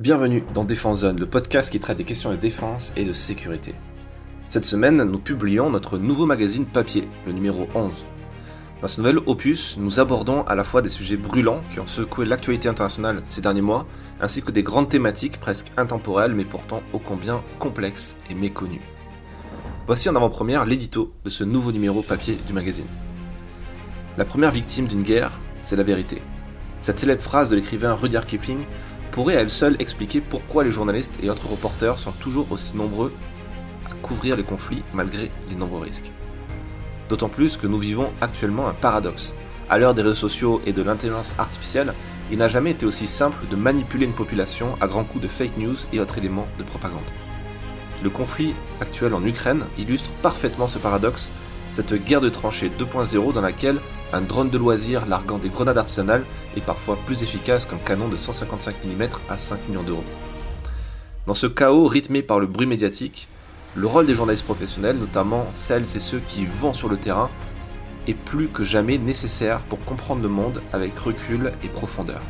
Bienvenue 0.00 0.42
dans 0.54 0.64
Défense 0.64 1.00
Zone, 1.00 1.20
le 1.20 1.26
podcast 1.26 1.70
qui 1.70 1.78
traite 1.78 1.98
des 1.98 2.04
questions 2.04 2.30
de 2.30 2.36
défense 2.36 2.94
et 2.96 3.04
de 3.04 3.12
sécurité. 3.12 3.74
Cette 4.48 4.64
semaine, 4.64 5.04
nous 5.04 5.18
publions 5.18 5.68
notre 5.68 5.98
nouveau 5.98 6.24
magazine 6.24 6.64
papier, 6.64 7.06
le 7.26 7.32
numéro 7.32 7.68
11. 7.74 8.06
Dans 8.80 8.88
ce 8.88 9.02
nouvel 9.02 9.18
opus, 9.26 9.76
nous 9.76 10.00
abordons 10.00 10.40
à 10.44 10.54
la 10.54 10.64
fois 10.64 10.80
des 10.80 10.88
sujets 10.88 11.18
brûlants 11.18 11.62
qui 11.74 11.80
ont 11.80 11.86
secoué 11.86 12.24
l'actualité 12.24 12.66
internationale 12.66 13.20
ces 13.24 13.42
derniers 13.42 13.60
mois, 13.60 13.86
ainsi 14.22 14.40
que 14.40 14.50
des 14.50 14.62
grandes 14.62 14.88
thématiques 14.88 15.38
presque 15.38 15.70
intemporelles 15.76 16.32
mais 16.32 16.46
pourtant 16.46 16.82
ô 16.94 16.98
combien 16.98 17.42
complexes 17.58 18.16
et 18.30 18.34
méconnues. 18.34 18.80
Voici 19.86 20.08
en 20.08 20.16
avant-première 20.16 20.64
l'édito 20.64 21.12
de 21.26 21.28
ce 21.28 21.44
nouveau 21.44 21.72
numéro 21.72 22.00
papier 22.00 22.38
du 22.46 22.54
magazine. 22.54 22.88
La 24.16 24.24
première 24.24 24.50
victime 24.50 24.86
d'une 24.86 25.02
guerre, 25.02 25.38
c'est 25.60 25.76
la 25.76 25.82
vérité. 25.82 26.22
Cette 26.80 26.98
célèbre 26.98 27.20
phrase 27.20 27.50
de 27.50 27.56
l'écrivain 27.56 27.92
Rudyard 27.92 28.24
Kipling 28.24 28.60
pourrait 29.10 29.36
à 29.36 29.40
elle 29.40 29.50
seule 29.50 29.76
expliquer 29.78 30.20
pourquoi 30.20 30.64
les 30.64 30.70
journalistes 30.70 31.18
et 31.22 31.30
autres 31.30 31.48
reporters 31.48 31.98
sont 31.98 32.12
toujours 32.12 32.50
aussi 32.50 32.76
nombreux 32.76 33.12
à 33.90 33.94
couvrir 34.02 34.36
les 34.36 34.44
conflits 34.44 34.82
malgré 34.92 35.30
les 35.48 35.56
nombreux 35.56 35.80
risques. 35.80 36.12
D'autant 37.08 37.28
plus 37.28 37.56
que 37.56 37.66
nous 37.66 37.78
vivons 37.78 38.10
actuellement 38.20 38.68
un 38.68 38.72
paradoxe. 38.72 39.34
À 39.68 39.78
l'heure 39.78 39.94
des 39.94 40.02
réseaux 40.02 40.14
sociaux 40.14 40.60
et 40.66 40.72
de 40.72 40.82
l'intelligence 40.82 41.34
artificielle, 41.38 41.92
il 42.30 42.38
n'a 42.38 42.48
jamais 42.48 42.70
été 42.70 42.86
aussi 42.86 43.06
simple 43.06 43.46
de 43.50 43.56
manipuler 43.56 44.06
une 44.06 44.12
population 44.12 44.76
à 44.80 44.86
grands 44.86 45.04
coups 45.04 45.24
de 45.24 45.28
fake 45.28 45.56
news 45.56 45.76
et 45.92 46.00
autres 46.00 46.18
éléments 46.18 46.46
de 46.58 46.62
propagande. 46.62 47.00
Le 48.02 48.10
conflit 48.10 48.54
actuel 48.80 49.14
en 49.14 49.24
Ukraine 49.24 49.64
illustre 49.76 50.10
parfaitement 50.22 50.68
ce 50.68 50.78
paradoxe, 50.78 51.30
cette 51.70 51.94
guerre 51.94 52.20
de 52.20 52.28
tranchées 52.28 52.70
2.0 52.70 53.32
dans 53.32 53.40
laquelle 53.40 53.78
un 54.12 54.20
drone 54.20 54.50
de 54.50 54.58
loisir 54.58 55.06
larguant 55.06 55.38
des 55.38 55.48
grenades 55.48 55.78
artisanales 55.78 56.24
est 56.56 56.64
parfois 56.64 56.98
plus 57.06 57.22
efficace 57.22 57.64
qu'un 57.66 57.78
canon 57.78 58.08
de 58.08 58.16
155 58.16 58.74
mm 58.84 59.08
à 59.28 59.38
5 59.38 59.68
millions 59.68 59.82
d'euros. 59.82 60.04
Dans 61.26 61.34
ce 61.34 61.46
chaos 61.46 61.86
rythmé 61.86 62.22
par 62.22 62.40
le 62.40 62.46
bruit 62.46 62.66
médiatique, 62.66 63.28
le 63.76 63.86
rôle 63.86 64.06
des 64.06 64.14
journalistes 64.14 64.44
professionnels, 64.44 64.96
notamment 64.96 65.46
celles 65.54 65.82
et 65.82 66.00
ceux 66.00 66.20
qui 66.26 66.44
vont 66.44 66.72
sur 66.72 66.88
le 66.88 66.96
terrain, 66.96 67.30
est 68.08 68.14
plus 68.14 68.48
que 68.48 68.64
jamais 68.64 68.98
nécessaire 68.98 69.60
pour 69.60 69.78
comprendre 69.84 70.22
le 70.22 70.28
monde 70.28 70.60
avec 70.72 70.98
recul 70.98 71.52
et 71.62 71.68
profondeur. 71.68 72.20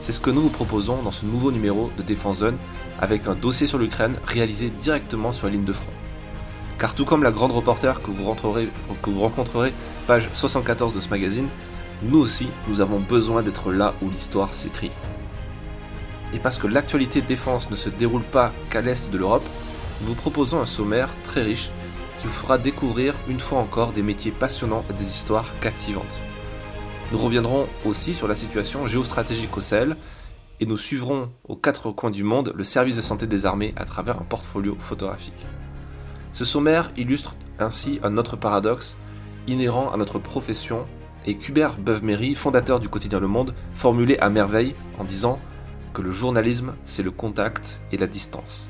C'est 0.00 0.12
ce 0.12 0.20
que 0.20 0.30
nous 0.30 0.40
vous 0.40 0.50
proposons 0.50 1.02
dans 1.02 1.10
ce 1.10 1.26
nouveau 1.26 1.50
numéro 1.50 1.90
de 1.96 2.02
Défense 2.02 2.38
Zone 2.38 2.56
avec 3.00 3.26
un 3.26 3.34
dossier 3.34 3.66
sur 3.66 3.78
l'Ukraine 3.78 4.14
réalisé 4.24 4.70
directement 4.70 5.32
sur 5.32 5.46
la 5.46 5.52
ligne 5.52 5.64
de 5.64 5.72
front. 5.72 5.92
Car 6.84 6.94
tout 6.94 7.06
comme 7.06 7.22
la 7.22 7.30
grande 7.30 7.52
reporter 7.52 8.02
que 8.02 8.10
vous, 8.10 8.24
rencontrerez 8.24 9.72
page 10.06 10.28
74 10.34 10.94
de 10.94 11.00
ce 11.00 11.08
magazine, 11.08 11.48
nous 12.02 12.18
aussi, 12.18 12.48
nous 12.68 12.82
avons 12.82 13.00
besoin 13.00 13.42
d'être 13.42 13.72
là 13.72 13.94
où 14.02 14.10
l'histoire 14.10 14.52
s'écrit. 14.52 14.90
Et 16.34 16.38
parce 16.38 16.58
que 16.58 16.66
l'actualité 16.66 17.22
défense 17.22 17.70
ne 17.70 17.74
se 17.74 17.88
déroule 17.88 18.22
pas 18.22 18.52
qu'à 18.68 18.82
l'est 18.82 19.10
de 19.10 19.16
l'Europe, 19.16 19.48
nous 20.02 20.08
vous 20.08 20.14
proposons 20.14 20.60
un 20.60 20.66
sommaire 20.66 21.08
très 21.22 21.40
riche 21.42 21.70
qui 22.20 22.26
vous 22.26 22.34
fera 22.34 22.58
découvrir 22.58 23.14
une 23.30 23.40
fois 23.40 23.60
encore 23.60 23.92
des 23.92 24.02
métiers 24.02 24.32
passionnants 24.32 24.84
et 24.90 24.92
des 24.92 25.08
histoires 25.08 25.58
captivantes. 25.60 26.18
Nous 27.12 27.18
reviendrons 27.18 27.66
aussi 27.86 28.12
sur 28.12 28.28
la 28.28 28.34
situation 28.34 28.86
géostratégique 28.86 29.56
au 29.56 29.62
Sahel 29.62 29.96
et 30.60 30.66
nous 30.66 30.76
suivrons 30.76 31.30
aux 31.48 31.56
quatre 31.56 31.92
coins 31.92 32.10
du 32.10 32.24
monde 32.24 32.52
le 32.54 32.62
service 32.62 32.96
de 32.96 33.00
santé 33.00 33.26
des 33.26 33.46
armées 33.46 33.72
à 33.78 33.86
travers 33.86 34.20
un 34.20 34.24
portfolio 34.24 34.76
photographique. 34.78 35.46
Ce 36.34 36.44
sommaire 36.44 36.90
illustre 36.96 37.36
ainsi 37.60 38.00
un 38.02 38.18
autre 38.18 38.34
paradoxe 38.34 38.96
inhérent 39.46 39.92
à 39.92 39.96
notre 39.96 40.18
profession 40.18 40.84
et 41.26 41.38
Hubert 41.48 41.78
Beuve-Méry, 41.78 42.34
fondateur 42.34 42.80
du 42.80 42.88
quotidien 42.88 43.20
Le 43.20 43.28
Monde, 43.28 43.54
formulait 43.76 44.18
à 44.18 44.30
merveille 44.30 44.74
en 44.98 45.04
disant 45.04 45.38
que 45.92 46.02
le 46.02 46.10
journalisme, 46.10 46.74
c'est 46.84 47.04
le 47.04 47.12
contact 47.12 47.80
et 47.92 47.96
la 47.98 48.08
distance. 48.08 48.68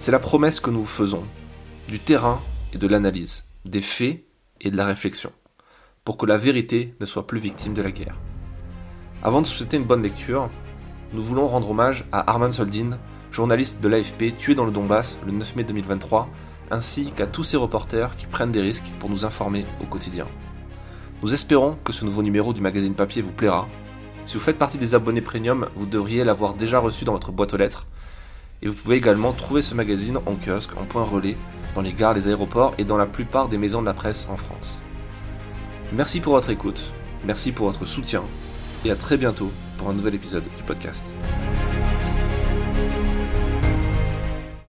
C'est 0.00 0.10
la 0.10 0.18
promesse 0.18 0.58
que 0.58 0.70
nous 0.70 0.84
faisons, 0.84 1.22
du 1.86 2.00
terrain 2.00 2.40
et 2.72 2.78
de 2.78 2.88
l'analyse, 2.88 3.44
des 3.64 3.80
faits 3.80 4.24
et 4.60 4.72
de 4.72 4.76
la 4.76 4.86
réflexion, 4.86 5.30
pour 6.04 6.16
que 6.16 6.26
la 6.26 6.36
vérité 6.36 6.96
ne 6.98 7.06
soit 7.06 7.28
plus 7.28 7.38
victime 7.38 7.74
de 7.74 7.82
la 7.82 7.92
guerre. 7.92 8.18
Avant 9.22 9.40
de 9.40 9.46
souhaiter 9.46 9.76
une 9.76 9.84
bonne 9.84 10.02
lecture, 10.02 10.50
nous 11.12 11.22
voulons 11.22 11.46
rendre 11.46 11.70
hommage 11.70 12.06
à 12.10 12.28
Arman 12.28 12.50
Soldin, 12.50 12.98
journaliste 13.34 13.80
de 13.80 13.88
l'AFP 13.88 14.36
tué 14.38 14.54
dans 14.54 14.64
le 14.64 14.70
Donbass 14.70 15.18
le 15.26 15.32
9 15.32 15.56
mai 15.56 15.64
2023 15.64 16.28
ainsi 16.70 17.10
qu'à 17.10 17.26
tous 17.26 17.42
ces 17.42 17.56
reporters 17.56 18.16
qui 18.16 18.26
prennent 18.26 18.52
des 18.52 18.60
risques 18.60 18.92
pour 19.00 19.10
nous 19.10 19.24
informer 19.24 19.66
au 19.82 19.86
quotidien. 19.86 20.26
Nous 21.22 21.34
espérons 21.34 21.76
que 21.84 21.92
ce 21.92 22.04
nouveau 22.04 22.22
numéro 22.22 22.52
du 22.52 22.60
magazine 22.60 22.94
papier 22.94 23.22
vous 23.22 23.32
plaira. 23.32 23.68
Si 24.24 24.34
vous 24.34 24.40
faites 24.40 24.56
partie 24.56 24.78
des 24.78 24.94
abonnés 24.94 25.20
premium, 25.20 25.66
vous 25.74 25.84
devriez 25.84 26.22
l'avoir 26.22 26.54
déjà 26.54 26.78
reçu 26.78 27.04
dans 27.04 27.12
votre 27.12 27.32
boîte 27.32 27.54
aux 27.54 27.58
lettres. 27.58 27.86
Et 28.62 28.68
vous 28.68 28.74
pouvez 28.74 28.96
également 28.96 29.32
trouver 29.32 29.62
ce 29.62 29.74
magazine 29.74 30.18
en 30.26 30.36
kiosque, 30.36 30.76
en 30.78 30.84
point 30.84 31.04
relais, 31.04 31.36
dans 31.74 31.82
les 31.82 31.92
gares, 31.92 32.14
les 32.14 32.28
aéroports 32.28 32.74
et 32.78 32.84
dans 32.84 32.96
la 32.96 33.06
plupart 33.06 33.48
des 33.48 33.58
maisons 33.58 33.80
de 33.80 33.86
la 33.86 33.94
presse 33.94 34.28
en 34.30 34.36
France. 34.36 34.80
Merci 35.92 36.20
pour 36.20 36.34
votre 36.34 36.50
écoute, 36.50 36.94
merci 37.26 37.52
pour 37.52 37.66
votre 37.66 37.84
soutien, 37.84 38.22
et 38.84 38.90
à 38.90 38.96
très 38.96 39.16
bientôt 39.16 39.50
pour 39.76 39.90
un 39.90 39.92
nouvel 39.92 40.14
épisode 40.14 40.44
du 40.56 40.62
podcast. 40.62 41.12